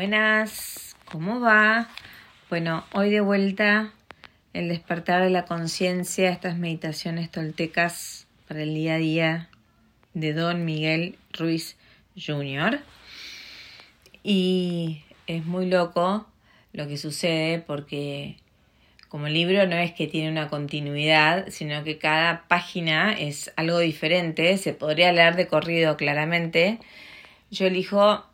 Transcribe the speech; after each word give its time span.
Buenas, 0.00 0.94
¿cómo 1.10 1.40
va? 1.40 1.88
Bueno, 2.48 2.84
hoy 2.94 3.10
de 3.10 3.20
vuelta 3.20 3.92
el 4.52 4.68
despertar 4.68 5.24
de 5.24 5.30
la 5.30 5.44
conciencia, 5.44 6.30
estas 6.30 6.56
meditaciones 6.56 7.32
toltecas 7.32 8.28
para 8.46 8.62
el 8.62 8.74
día 8.74 8.94
a 8.94 8.98
día 8.98 9.48
de 10.14 10.34
Don 10.34 10.64
Miguel 10.64 11.18
Ruiz 11.32 11.76
Jr. 12.16 12.78
Y 14.22 15.02
es 15.26 15.44
muy 15.44 15.66
loco 15.66 16.28
lo 16.72 16.86
que 16.86 16.96
sucede 16.96 17.58
porque 17.58 18.36
como 19.08 19.26
el 19.26 19.34
libro 19.34 19.66
no 19.66 19.74
es 19.74 19.94
que 19.94 20.06
tiene 20.06 20.30
una 20.30 20.46
continuidad, 20.46 21.48
sino 21.48 21.82
que 21.82 21.98
cada 21.98 22.46
página 22.46 23.18
es 23.18 23.52
algo 23.56 23.80
diferente, 23.80 24.58
se 24.58 24.74
podría 24.74 25.12
leer 25.12 25.34
de 25.34 25.48
corrido 25.48 25.96
claramente. 25.96 26.78
Yo 27.50 27.66
elijo 27.66 28.27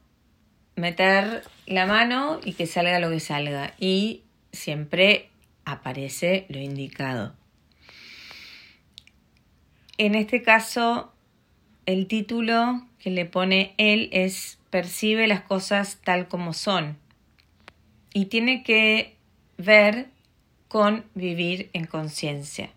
meter 0.77 1.43
la 1.67 1.87
mano 1.87 2.41
y 2.45 2.53
que 2.53 2.67
salga 2.67 2.99
lo 2.99 3.11
que 3.11 3.21
salga. 3.21 3.75
Y 3.79 4.23
siempre 4.53 5.29
aparece 5.65 6.47
lo 6.49 6.59
indicado. 6.59 7.35
En 9.97 10.15
este 10.15 10.43
caso, 10.43 11.13
el 11.87 12.07
título 12.07 12.87
que 12.99 13.11
le 13.11 13.27
pone 13.27 13.75
él 13.77 14.09
es 14.13 14.59
Percibe 14.71 15.29
las 15.29 15.43
cosas 15.43 16.01
tal 16.03 16.27
como 16.27 16.53
son. 16.53 16.99
Y 18.13 18.27
tiene 18.27 18.65
que 18.65 19.15
ver 19.57 20.09
con 20.69 21.05
vivir 21.15 21.71
en 21.73 21.87
conciencia. 21.87 22.71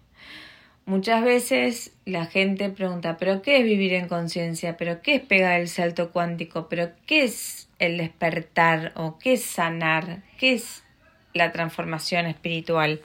Muchas 0.87 1.21
veces 1.21 1.91
la 2.05 2.27
gente 2.27 2.69
pregunta, 2.69 3.17
¿pero 3.17 3.41
qué 3.41 3.57
es 3.57 3.65
vivir 3.65 3.91
en 3.93 4.07
conciencia? 4.07 4.77
¿Pero 4.77 5.01
qué 5.01 5.15
es 5.15 5.21
pegar 5.21 5.59
el 5.59 5.67
salto 5.67 6.11
cuántico? 6.13 6.69
¿Pero 6.69 6.91
qué 7.05 7.25
es 7.25 7.67
el 7.77 7.97
despertar? 7.97 8.93
¿O 8.95 9.19
qué 9.19 9.33
es 9.33 9.43
sanar? 9.43 10.23
¿Qué 10.37 10.53
es 10.53 10.85
la 11.33 11.51
transformación 11.51 12.25
espiritual? 12.25 13.01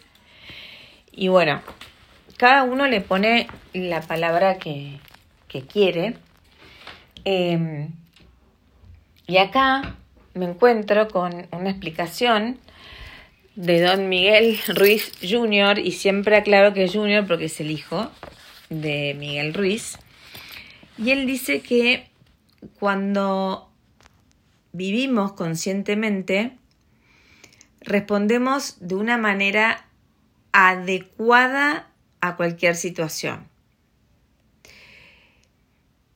Y 1.11 1.27
bueno, 1.27 1.61
cada 2.37 2.63
uno 2.63 2.87
le 2.87 3.01
pone 3.01 3.49
la 3.73 4.01
palabra 4.01 4.59
que, 4.59 5.01
quiere. 5.69 6.15
Em, 7.25 7.89
y 9.27 9.39
acá 9.39 9.97
me 10.35 10.45
encuentro 10.45 11.09
con 11.09 11.49
una 11.51 11.71
explicación 11.71 12.61
de 13.55 13.81
don 13.81 14.09
Miguel 14.09 14.59
Ruiz 14.69 15.13
Jr. 15.21 15.79
y 15.79 15.93
siempre 15.93 16.37
aclaro 16.37 16.73
que 16.73 16.85
es 16.85 16.93
Jr. 16.93 17.27
porque 17.27 17.47
es 17.47 17.61
el 17.61 17.71
hijo 17.71 18.11
de 18.71 19.15
Miguel 19.19 19.55
Ruiz. 19.55 19.99
Y 20.99 21.11
él 21.11 21.27
dice 21.27 21.61
que 21.61 22.09
cuando 22.79 23.71
vivimos 24.73 25.33
conscientemente, 25.33 26.53
respondemos 27.81 28.77
de 28.81 28.95
una 28.95 29.19
manera 29.19 29.87
adecuada 30.53 31.91
a 32.21 32.37
cualquier 32.37 32.77
situación. 32.77 33.49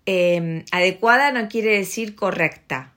Em, 0.06 0.64
adecuada 0.70 1.32
no 1.32 1.48
quiere 1.48 1.76
decir 1.76 2.14
correcta, 2.14 2.92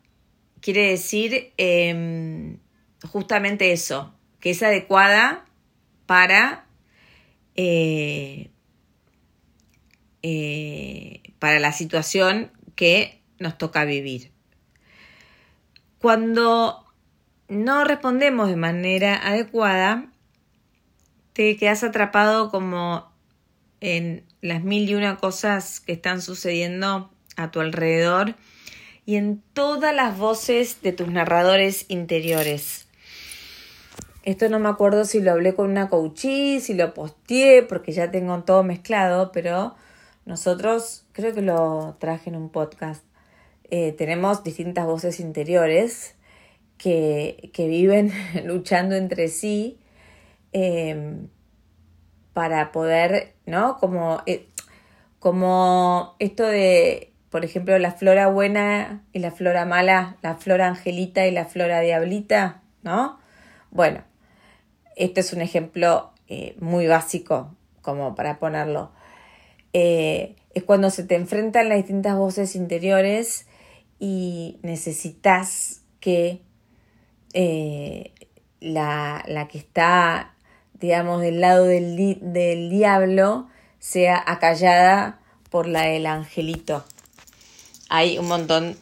quiere 0.61 0.91
decir 0.91 1.53
em, 1.57 2.59
justamente 3.01 3.71
eso, 3.71 4.13
que 4.39 4.51
es 4.51 4.63
adecuada 4.63 5.45
para, 6.05 6.65
eh, 7.55 8.49
eh, 10.21 11.21
para 11.39 11.59
la 11.59 11.71
situación 11.71 12.51
que 12.75 13.21
nos 13.39 13.57
toca 13.57 13.85
vivir. 13.85 14.31
Cuando 15.99 16.85
no 17.47 17.83
respondemos 17.83 18.49
de 18.49 18.55
manera 18.55 19.15
adecuada, 19.15 20.11
te 21.33 21.55
quedas 21.57 21.83
atrapado 21.83 22.51
como 22.51 23.11
en 23.81 24.25
las 24.41 24.63
mil 24.63 24.89
y 24.89 24.95
una 24.95 25.17
cosas 25.17 25.79
que 25.79 25.93
están 25.93 26.21
sucediendo 26.21 27.11
a 27.37 27.51
tu 27.51 27.61
alrededor 27.61 28.35
y 29.05 29.15
en 29.15 29.41
todas 29.53 29.95
las 29.95 30.17
voces 30.17 30.81
de 30.81 30.91
tus 30.91 31.07
narradores 31.07 31.85
interiores. 31.87 32.88
Esto 34.29 34.47
no 34.47 34.59
me 34.59 34.69
acuerdo 34.69 35.05
si 35.05 35.21
lo 35.21 35.31
hablé 35.31 35.55
con 35.55 35.71
una 35.71 35.89
coachí, 35.89 36.59
si 36.59 36.75
lo 36.75 36.93
posteé, 36.93 37.63
porque 37.63 37.93
ya 37.93 38.11
tengo 38.11 38.43
todo 38.43 38.61
mezclado, 38.61 39.31
pero 39.31 39.73
nosotros, 40.27 41.03
creo 41.13 41.33
que 41.33 41.41
lo 41.41 41.95
traje 41.97 42.29
en 42.29 42.35
un 42.35 42.49
podcast, 42.49 43.03
eh, 43.71 43.91
tenemos 43.91 44.43
distintas 44.43 44.85
voces 44.85 45.19
interiores 45.19 46.13
que, 46.77 47.49
que 47.53 47.67
viven 47.67 48.11
luchando 48.45 48.93
entre 48.93 49.29
sí 49.29 49.79
em, 50.51 51.29
para 52.33 52.71
poder, 52.71 53.33
¿no? 53.47 53.77
Como, 53.79 54.21
eh, 54.27 54.45
como 55.17 56.15
esto 56.19 56.45
de, 56.45 57.13
por 57.31 57.45
ejemplo, 57.45 57.79
la 57.79 57.93
flora 57.93 58.27
buena 58.27 59.03
y 59.11 59.17
la 59.17 59.31
flora 59.31 59.65
mala, 59.65 60.17
la 60.21 60.35
flora 60.35 60.67
angelita 60.67 61.25
y 61.25 61.31
la 61.31 61.45
flora 61.45 61.79
diablita, 61.79 62.61
¿no? 62.83 63.19
Bueno, 63.71 64.03
este 64.99 65.21
es 65.21 65.33
un 65.33 65.41
ejemplo 65.41 66.11
eh, 66.27 66.55
muy 66.59 66.85
básico, 66.85 67.55
como 67.81 68.15
para 68.15 68.37
ponerlo. 68.37 68.91
Eh, 69.71 70.35
es 70.53 70.63
cuando 70.63 70.89
se 70.89 71.03
te 71.03 71.15
enfrentan 71.15 71.69
las 71.69 71.77
distintas 71.77 72.17
voces 72.17 72.55
interiores 72.55 73.47
y 73.97 74.59
necesitas 74.61 75.81
que 76.01 76.41
eh, 77.33 78.11
la, 78.59 79.23
la, 79.27 79.47
que 79.47 79.57
está, 79.57 80.35
digamos, 80.73 81.21
del 81.21 81.39
lado 81.39 81.63
del, 81.63 82.19
del 82.21 82.69
diablo 82.69 83.47
sea 83.79 84.21
acallada 84.27 85.19
por 85.49 85.65
la 85.65 85.83
del 85.83 86.07
angelito. 86.07 86.83
Hay 87.87 88.17
un 88.17 88.27
montón 88.27 88.75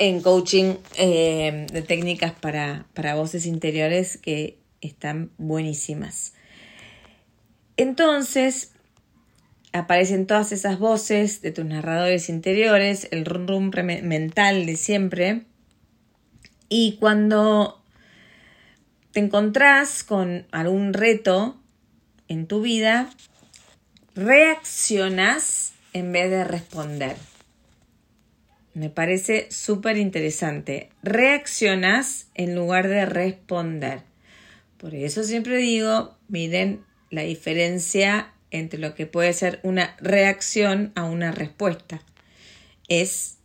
en 0.00 0.20
coaching 0.20 0.74
de 0.96 1.84
técnicas 1.86 2.32
para, 2.32 2.86
para 2.94 3.14
voces 3.14 3.46
interiores 3.46 4.16
que 4.16 4.59
están 4.80 5.30
buenísimas. 5.38 6.34
Entonces, 7.76 8.72
aparecen 9.72 10.26
todas 10.26 10.52
esas 10.52 10.78
voces 10.78 11.42
de 11.42 11.52
tus 11.52 11.64
narradores 11.64 12.28
interiores, 12.28 13.08
el 13.10 13.24
rum 13.24 13.70
mental 14.02 14.66
de 14.66 14.76
siempre. 14.76 15.42
Y 16.68 16.96
cuando 17.00 17.82
te 19.12 19.20
encontrás 19.20 20.04
con 20.04 20.46
algún 20.52 20.92
reto 20.92 21.56
en 22.28 22.46
tu 22.46 22.60
vida, 22.60 23.10
reaccionas 24.14 25.72
en 25.92 26.12
vez 26.12 26.30
de 26.30 26.44
responder. 26.44 27.16
Me 28.74 28.88
parece 28.88 29.50
súper 29.50 29.96
interesante. 29.96 30.90
Reaccionas 31.02 32.28
en 32.34 32.54
lugar 32.54 32.86
de 32.86 33.04
responder. 33.04 34.09
Por 34.80 34.94
eso 34.94 35.24
siempre 35.24 35.58
digo, 35.58 36.16
miren 36.28 36.82
la 37.10 37.20
diferencia 37.20 38.32
entre 38.50 38.78
lo 38.78 38.94
que 38.94 39.04
puede 39.04 39.34
ser 39.34 39.60
una 39.62 39.94
reacción 40.00 40.90
a 40.94 41.04
una 41.04 41.32
respuesta. 41.32 42.02
Es 42.88 43.36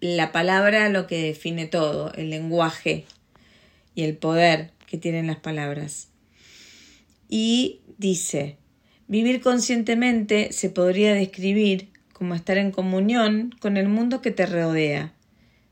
la 0.00 0.32
palabra 0.32 0.88
lo 0.88 1.06
que 1.06 1.22
define 1.22 1.66
todo, 1.66 2.12
el 2.14 2.30
lenguaje 2.30 3.04
y 3.94 4.02
el 4.02 4.16
poder 4.16 4.72
que 4.88 4.98
tienen 4.98 5.28
las 5.28 5.38
palabras. 5.38 6.08
Y 7.28 7.82
dice, 7.96 8.56
vivir 9.06 9.40
conscientemente 9.40 10.52
se 10.52 10.70
podría 10.70 11.14
describir 11.14 11.90
como 12.12 12.34
estar 12.34 12.58
en 12.58 12.72
comunión 12.72 13.54
con 13.60 13.76
el 13.76 13.88
mundo 13.88 14.20
que 14.20 14.32
te 14.32 14.46
rodea 14.46 15.14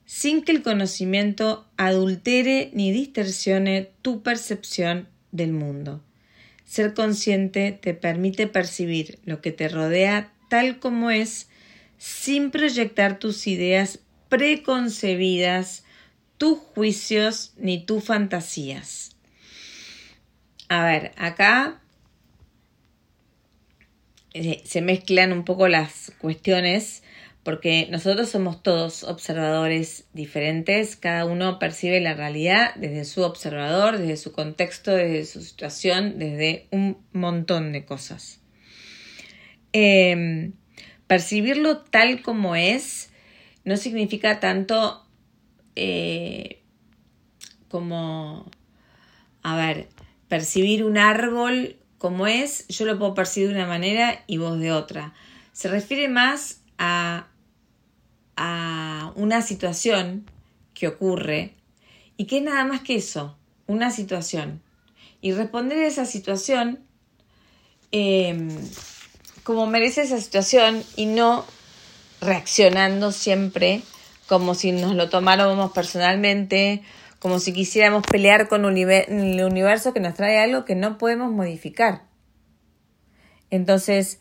sin 0.08 0.42
que 0.42 0.52
el 0.52 0.62
conocimiento 0.62 1.67
adultere 1.78 2.70
ni 2.74 2.92
distorsione 2.92 3.90
tu 4.02 4.22
percepción 4.22 5.08
del 5.32 5.52
mundo. 5.52 6.04
Ser 6.64 6.92
consciente 6.92 7.72
te 7.72 7.94
permite 7.94 8.46
percibir 8.46 9.20
lo 9.24 9.40
que 9.40 9.52
te 9.52 9.68
rodea 9.68 10.32
tal 10.50 10.80
como 10.80 11.10
es, 11.10 11.48
sin 11.96 12.50
proyectar 12.50 13.18
tus 13.18 13.46
ideas 13.46 14.00
preconcebidas, 14.28 15.84
tus 16.36 16.58
juicios 16.58 17.54
ni 17.56 17.84
tus 17.84 18.04
fantasías. 18.04 19.16
A 20.68 20.84
ver, 20.84 21.12
acá 21.16 21.80
eh, 24.34 24.62
se 24.64 24.82
mezclan 24.82 25.32
un 25.32 25.44
poco 25.44 25.68
las 25.68 26.12
cuestiones 26.18 27.02
porque 27.48 27.88
nosotros 27.90 28.28
somos 28.28 28.62
todos 28.62 29.04
observadores 29.04 30.06
diferentes, 30.12 30.96
cada 30.96 31.24
uno 31.24 31.58
percibe 31.58 31.98
la 31.98 32.12
realidad 32.12 32.74
desde 32.74 33.06
su 33.06 33.22
observador, 33.22 33.96
desde 33.96 34.18
su 34.18 34.32
contexto, 34.32 34.94
desde 34.94 35.24
su 35.24 35.40
situación, 35.40 36.18
desde 36.18 36.66
un 36.72 36.98
montón 37.14 37.72
de 37.72 37.86
cosas. 37.86 38.42
Em, 39.72 40.52
percibirlo 41.06 41.78
tal 41.78 42.20
como 42.20 42.54
es 42.54 43.08
no 43.64 43.78
significa 43.78 44.40
tanto 44.40 45.06
eh, 45.74 46.60
como, 47.70 48.50
a 49.42 49.56
ver, 49.56 49.88
percibir 50.28 50.84
un 50.84 50.98
árbol 50.98 51.76
como 51.96 52.26
es, 52.26 52.68
yo 52.68 52.84
lo 52.84 52.98
puedo 52.98 53.14
percibir 53.14 53.48
de 53.48 53.54
una 53.54 53.66
manera 53.66 54.22
y 54.26 54.36
vos 54.36 54.60
de 54.60 54.70
otra. 54.70 55.14
Se 55.54 55.68
refiere 55.68 56.08
más 56.08 56.60
a, 56.76 57.28
a 58.38 59.12
una 59.16 59.42
situación 59.42 60.30
que 60.72 60.86
ocurre 60.86 61.56
y 62.16 62.26
que 62.26 62.38
es 62.38 62.42
nada 62.44 62.64
más 62.64 62.80
que 62.82 62.94
eso, 62.94 63.36
una 63.66 63.90
situación. 63.90 64.62
Y 65.20 65.32
responder 65.32 65.78
a 65.78 65.86
esa 65.86 66.06
situación 66.06 66.78
em, 67.90 68.48
como 69.42 69.66
merece 69.66 70.02
esa 70.02 70.20
situación 70.20 70.84
y 70.94 71.06
no 71.06 71.44
reaccionando 72.20 73.10
siempre 73.10 73.82
como 74.28 74.54
si 74.54 74.72
nos 74.72 74.94
lo 74.94 75.08
tomáramos 75.08 75.72
personalmente, 75.72 76.82
como 77.18 77.40
si 77.40 77.52
quisiéramos 77.52 78.04
pelear 78.06 78.48
con 78.48 78.64
el 78.64 79.42
universo 79.42 79.92
que 79.92 80.00
nos 80.00 80.14
trae 80.14 80.38
algo 80.38 80.64
que 80.64 80.76
no 80.76 80.98
podemos 80.98 81.32
modificar. 81.32 82.02
Entonces, 83.50 84.20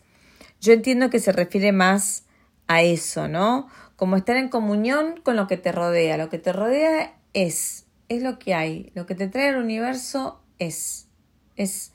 yo 0.59 0.73
entiendo 0.73 1.09
que 1.09 1.19
se 1.19 1.31
refiere 1.31 1.71
más 1.71 2.23
a 2.67 2.81
eso, 2.81 3.27
¿no? 3.27 3.67
Como 3.95 4.15
estar 4.15 4.37
en 4.37 4.49
comunión 4.49 5.19
con 5.23 5.35
lo 5.35 5.47
que 5.47 5.57
te 5.57 5.71
rodea. 5.71 6.17
Lo 6.17 6.29
que 6.29 6.39
te 6.39 6.53
rodea 6.53 7.17
es, 7.33 7.85
es 8.09 8.21
lo 8.21 8.39
que 8.39 8.53
hay. 8.53 8.91
Lo 8.93 9.05
que 9.05 9.15
te 9.15 9.27
trae 9.27 9.49
el 9.49 9.57
universo 9.57 10.41
es. 10.59 11.07
Es 11.55 11.93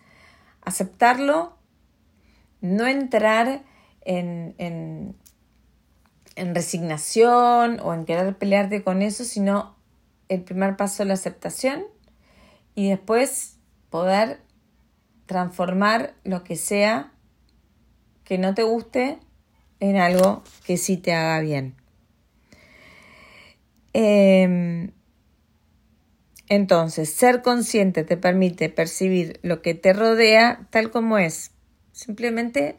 aceptarlo, 0.63 1.57
no 2.61 2.87
entrar 2.87 3.63
en, 4.01 4.55
en, 4.59 5.17
en 6.37 6.55
resignación 6.55 7.79
o 7.81 7.95
en 7.95 8.05
querer 8.05 8.37
pelearte 8.37 8.83
con 8.83 9.03
eso, 9.03 9.25
sino 9.25 9.77
el 10.29 10.43
primer 10.43 10.77
paso 10.77 11.05
la 11.05 11.15
aceptación 11.15 11.85
y 12.75 12.89
después 12.89 13.59
poder 13.91 14.41
transformar 15.27 16.15
lo 16.25 16.45
que 16.45 16.57
sea 16.57 17.13
que 18.25 18.39
no 18.39 18.55
te 18.55 18.63
guste 18.63 19.19
en 19.83 19.97
algo 19.97 20.45
que 20.65 20.77
sí 20.77 20.97
te 20.97 21.13
haga 21.13 21.41
bien. 21.41 21.75
Em, 23.93 24.93
entonces, 26.49 27.13
ser 27.13 27.43
consciente 27.43 28.05
te 28.05 28.17
permite 28.17 28.69
percibir 28.69 29.41
lo 29.43 29.61
que 29.61 29.75
te 29.75 29.93
rodea 29.93 30.69
tal 30.71 30.93
como 30.93 31.19
es, 31.19 31.51
simplemente 31.91 32.79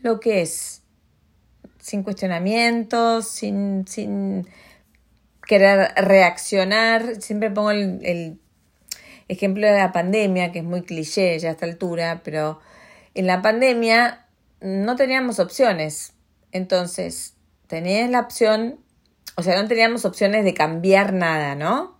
lo 0.00 0.18
que 0.18 0.42
es 0.42 0.82
sin 1.78 2.02
cuestionamientos, 2.02 3.28
sin, 3.28 3.86
sin 3.86 4.48
querer 5.46 5.92
reaccionar. 5.94 7.22
Siempre 7.22 7.52
pongo 7.52 7.70
el, 7.70 8.40
ejemplo 9.28 9.68
de 9.68 9.78
la 9.78 9.92
pandemia, 9.92 10.50
que 10.50 10.58
es 10.58 10.64
muy 10.64 10.82
cliché 10.82 11.38
ya 11.38 11.50
a 11.50 11.52
esta 11.52 11.66
altura, 11.66 12.20
pero 12.24 12.58
en 13.14 13.28
la 13.28 13.42
pandemia 13.42 14.26
no 14.60 14.96
teníamos 14.96 15.38
opciones. 15.38 16.11
Entonces, 16.52 17.34
tenías 17.66 18.10
la 18.10 18.20
opción, 18.20 18.78
o 19.36 19.42
sea, 19.42 19.60
no 19.60 19.66
teníamos 19.66 20.04
opciones 20.04 20.44
de 20.44 20.54
cambiar 20.54 21.12
nada, 21.12 21.54
¿no? 21.54 21.98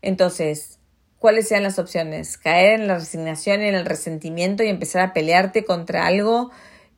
Entonces, 0.00 0.78
¿cuáles 1.18 1.48
sean 1.48 1.64
las 1.64 1.78
opciones? 1.78 2.38
Caer 2.38 2.80
en 2.80 2.86
la 2.86 2.98
resignación, 2.98 3.60
en 3.60 3.74
el 3.74 3.84
resentimiento 3.84 4.62
y 4.62 4.68
empezar 4.68 5.02
a 5.02 5.12
pelearte 5.12 5.64
contra 5.64 6.06
algo 6.06 6.50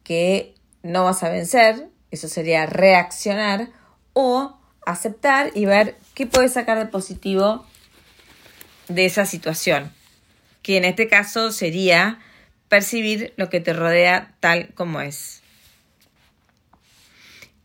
que 0.04 0.54
no 0.82 1.04
vas 1.04 1.22
a 1.22 1.30
vencer, 1.30 1.88
eso 2.10 2.28
sería 2.28 2.66
reaccionar 2.66 3.70
o 4.12 4.58
aceptar 4.84 5.50
y 5.54 5.64
ver 5.64 5.96
qué 6.14 6.26
puedes 6.26 6.52
sacar 6.52 6.78
de 6.78 6.86
positivo 6.86 7.64
de 8.88 9.06
esa 9.06 9.24
situación, 9.24 9.92
que 10.62 10.76
en 10.76 10.84
este 10.84 11.08
caso 11.08 11.52
sería 11.52 12.18
percibir 12.68 13.32
lo 13.36 13.48
que 13.48 13.60
te 13.60 13.72
rodea 13.72 14.34
tal 14.40 14.74
como 14.74 15.00
es. 15.00 15.39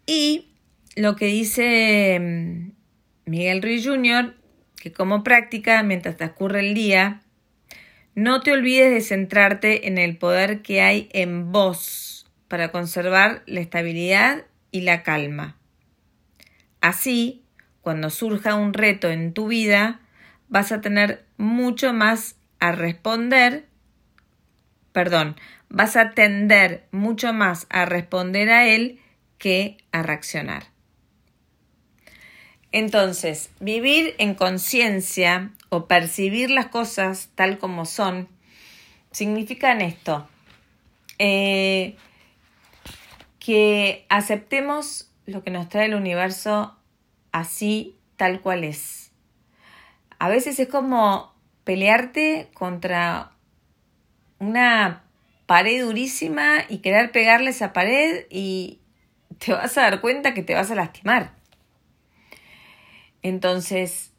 Y 0.06 0.50
lo 0.96 1.16
que 1.16 1.26
dice 1.26 2.20
mm, 2.20 3.30
Miguel 3.30 3.62
Ruiz 3.62 3.86
Jr., 3.86 4.36
que 4.76 4.92
como 4.92 5.24
práctica, 5.24 5.82
mientras 5.84 6.18
transcurre 6.18 6.60
el 6.60 6.74
día, 6.74 7.22
no 8.14 8.42
te 8.42 8.52
olvides 8.52 8.92
de 8.92 9.02
centrarte 9.02 9.88
en 9.88 9.98
el 9.98 10.18
poder 10.18 10.62
que 10.62 10.82
hay 10.82 11.10
en 11.12 11.52
vos 11.52 12.28
para 12.48 12.72
conservar 12.72 13.44
la 13.46 13.60
estabilidad 13.60 14.46
y 14.72 14.82
la 14.82 15.04
calma. 15.04 15.58
Así, 16.82 17.44
cuando 17.82 18.10
surja 18.10 18.56
un 18.56 18.74
reto 18.74 19.10
en 19.10 19.34
tu 19.34 19.48
vida, 19.48 20.00
vas 20.50 20.72
a 20.72 20.82
tener 20.82 21.26
mucho 21.38 21.94
más 21.94 22.36
a 22.60 22.72
responder, 22.72 23.66
perdón, 24.92 25.36
vas 25.70 25.96
a 25.98 26.12
tender 26.12 26.86
mucho 26.92 27.34
más 27.34 27.68
a 27.70 27.86
responder 27.86 28.50
a 28.50 28.68
él 28.68 29.00
a 29.92 30.02
reaccionar. 30.02 30.64
Entonces, 32.72 33.52
vivir 33.60 34.16
en 34.18 34.36
conciencia 34.36 35.52
o 35.70 35.88
percibir 35.88 36.50
las 36.50 36.68
cosas 36.68 37.30
tal 37.36 37.58
como 37.58 37.86
son, 37.86 38.28
significa 39.12 39.72
esto. 39.74 40.28
Eh, 41.20 41.96
que 43.40 44.06
aceptemos 44.10 45.10
lo 45.26 45.44
que 45.44 45.52
nos 45.52 45.70
trae 45.70 45.86
el 45.86 45.96
universo 45.96 46.76
así 47.32 47.96
tal 48.18 48.42
cual 48.42 48.64
es. 48.64 49.12
A 50.20 50.28
veces 50.28 50.60
es 50.60 50.68
como 50.68 51.34
pelearte 51.64 52.50
contra 52.54 53.32
una 54.40 55.04
pared 55.46 55.84
durísima 55.84 56.66
y 56.68 56.80
querer 56.80 57.12
pegarle 57.12 57.52
esa 57.52 57.72
pared 57.72 58.26
y 58.30 58.80
te 59.40 59.54
vas 59.54 59.78
a 59.78 59.82
dar 59.82 60.02
cuenta 60.02 60.34
que 60.34 60.44
te 60.44 60.56
vas 60.56 60.72
a 60.72 60.76
lastimar. 60.76 61.34
Entonces, 63.22 64.14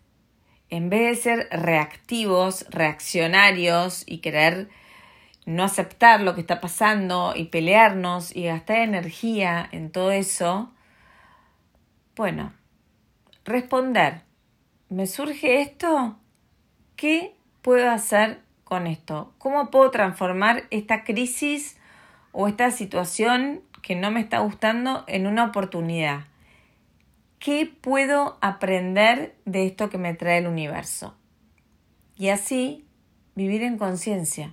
en 0.68 0.90
vez 0.90 1.16
de 1.16 1.22
ser 1.22 1.48
reactivos, 1.50 2.66
reaccionarios 2.70 4.02
y 4.06 4.18
querer 4.18 4.68
no 5.44 5.62
aceptar 5.62 6.20
lo 6.20 6.34
que 6.34 6.40
está 6.40 6.60
pasando 6.60 7.32
y 7.36 7.44
pelearnos 7.44 8.34
y 8.34 8.46
gastar 8.46 8.78
energía 8.78 9.68
en 9.70 9.92
todo 9.92 10.10
eso, 10.10 10.72
bueno, 12.16 12.52
responder, 13.44 14.22
¿me 14.88 15.06
surge 15.06 15.60
esto? 15.60 16.18
¿Qué 16.96 17.36
puedo 17.62 17.90
hacer 17.90 18.40
con 18.64 18.88
esto? 18.88 19.34
¿Cómo 19.38 19.70
puedo 19.70 19.92
transformar 19.92 20.64
esta 20.70 21.04
crisis 21.04 21.78
o 22.32 22.48
esta 22.48 22.72
situación 22.72 23.62
que 23.86 23.94
no 23.94 24.10
me 24.10 24.20
está 24.20 24.40
gustando 24.40 25.04
en 25.06 25.26
una 25.26 25.44
oportunidad? 25.44 26.24
¿Qué 27.38 27.72
puedo 27.80 28.36
aprender 28.40 29.36
de 29.44 29.66
esto 29.66 29.88
que 29.88 29.98
me 29.98 30.14
trae 30.14 30.38
el 30.38 30.46
universo? 30.46 31.16
Y 32.16 32.28
así 32.28 32.84
vivir 33.34 33.62
en 33.62 33.78
conciencia 33.78 34.52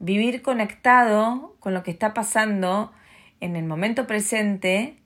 vivir 0.00 0.40
conectado 0.42 1.54
con 1.60 1.74
lo 1.74 1.84
que 1.84 1.92
está 1.92 2.12
pasando 2.12 2.90
en 3.38 3.54
el 3.54 3.64
momento 3.64 4.06
presente 4.06 4.96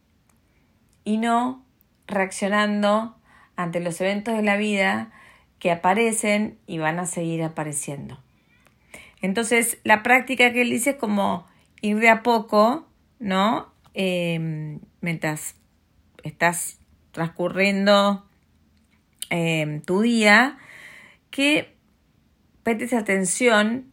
y 1.05 1.19
no 1.19 1.63
reaccionando 2.07 3.17
ante 3.57 3.81
los 3.81 4.01
eventos 4.01 4.37
de 4.37 4.43
la 4.43 4.57
vida 4.57 5.11
que 5.59 5.71
aparecen 5.71 6.59
y 6.67 6.79
van 6.79 6.99
a 6.99 7.07
seguir 7.07 7.43
apareciendo. 7.43 8.19
Entonces, 9.21 9.79
la 9.85 10.03
práctica 10.03 10.53
que 10.53 10.63
él 10.63 10.71
dice 10.71 10.91
es 10.91 10.97
como 10.97 11.47
ir 11.81 11.99
de 11.99 12.09
a 12.09 12.23
poco, 12.23 12.87
¿no? 13.19 13.73
Em, 13.95 14.81
mientras 15.01 15.57
estás 16.23 16.79
transcurriendo 17.13 18.27
em, 19.31 19.81
tu 19.83 20.03
día, 20.03 20.59
que 21.31 21.77
prestes 22.63 22.93
atención 22.93 23.93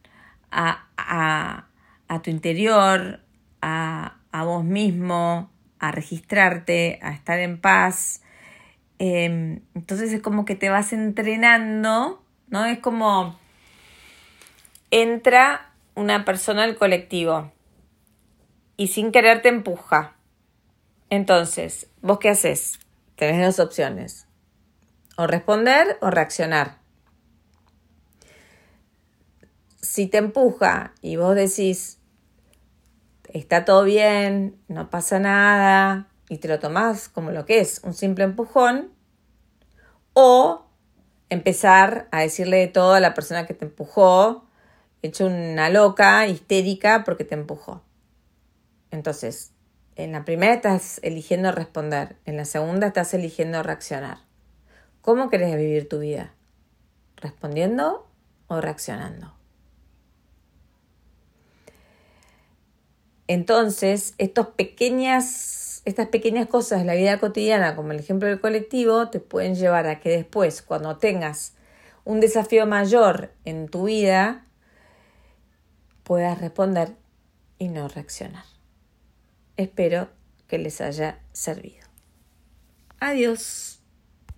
a, 0.51 0.87
a, 0.97 2.21
tu 2.21 2.29
interior, 2.29 3.21
a, 3.61 4.17
a, 4.31 4.43
vos 4.43 4.63
mismo, 4.63 5.49
a 5.79 5.91
registrarte, 5.91 6.99
a 7.01 7.11
estar 7.13 7.39
en 7.39 7.59
paz. 7.59 8.21
Em, 8.99 9.61
entonces 9.75 10.11
es 10.13 10.21
como 10.21 10.45
que 10.45 10.55
te 10.55 10.69
vas 10.69 10.93
entrenando, 10.93 12.23
¿no? 12.47 12.65
Es 12.65 12.79
como 12.79 13.39
entra 14.91 15.71
una 15.95 16.25
persona 16.25 16.63
al 16.63 16.75
colectivo 16.75 17.51
y 18.81 18.88
sin 18.88 19.11
querer 19.11 19.43
te 19.43 19.50
empuja. 19.50 20.15
Entonces, 21.11 21.85
¿vos 22.01 22.17
qué 22.17 22.29
haces? 22.29 22.79
Tenés 23.15 23.45
dos 23.55 23.67
opciones. 23.67 24.25
O 25.17 25.27
responder 25.27 26.00
o 26.01 26.09
reaccionar. 26.09 26.81
si 29.81 30.07
te 30.07 30.19
empuja 30.19 30.93
y 31.01 31.17
vos 31.17 31.35
decís, 31.35 32.00
está 33.33 33.65
todo 33.65 33.83
bien, 33.83 34.55
no 34.69 34.89
pasa 34.89 35.19
nada, 35.19 36.07
y 36.29 36.38
te 36.38 36.47
lo 36.47 36.59
tomás 36.59 37.09
como 37.09 37.31
lo 37.31 37.45
que 37.45 37.59
es, 37.59 37.81
un 37.83 37.93
simple 37.93 38.23
empujón, 38.23 38.93
o 40.13 40.65
empezar 41.29 42.07
a 42.11 42.21
decirle 42.21 42.57
de 42.57 42.67
todo 42.67 42.93
a 42.93 43.00
la 43.00 43.13
persona 43.13 43.45
que 43.45 43.53
te 43.53 43.65
empujó, 43.65 44.45
hecho 45.01 45.25
una 45.25 45.69
loca, 45.69 46.25
histérica, 46.27 47.03
porque 47.03 47.25
te 47.25 47.35
empujó. 47.35 47.83
Entonces, 48.91 49.53
en 49.95 50.12
la 50.12 50.25
primera 50.25 50.53
estás 50.53 51.00
eligiendo 51.03 51.51
responder, 51.51 52.17
en 52.25 52.38
la 52.38 52.45
segunda 52.45 52.88
estás 52.88 53.13
eligiendo 53.13 53.63
reaccionar. 53.63 54.19
¿Cómo 55.01 55.29
querés 55.29 55.55
vivir 55.55 55.89
tu 55.89 56.00
vida? 56.00 56.33
¿Respondiendo 57.17 58.07
o 58.48 58.62
reaccionando? 58.62 59.33
Entonces, 63.27 64.13
estos 64.17 64.48
pequeñas, 64.48 65.81
estas 65.86 66.07
pequeñas 66.10 66.48
cosas 66.48 66.79
de 66.79 66.86
la 66.86 66.95
vida 66.95 67.17
cotidiana, 67.19 67.75
como 67.75 67.93
el 67.93 68.00
ejemplo 68.00 68.27
del 68.27 68.41
colectivo, 68.41 69.10
te 69.10 69.21
pueden 69.21 69.55
llevar 69.55 69.88
a 69.88 70.00
que 70.00 70.10
después, 70.10 70.62
cuando 70.62 70.98
tengas 70.98 71.53
un 72.03 72.19
desafío 72.19 72.65
mayor 72.65 73.31
en 73.45 73.69
tu 73.69 73.86
vida, 73.86 74.45
puedas 76.03 76.41
responder 76.41 76.95
y 77.57 77.69
no 77.69 77.88
reaccionar. 77.88 78.50
Espero 79.58 80.10
que 80.48 80.58
les 80.58 80.81
haya 80.81 81.20
servido. 81.31 81.88
Adiós. 83.00 83.80